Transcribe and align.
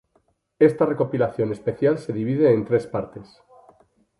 Esta 0.57 0.87
recopilación 0.87 1.51
especial 1.51 1.99
se 1.99 2.11
divide 2.11 2.51
en 2.55 2.65
tres 2.65 2.87
partes. 2.87 3.39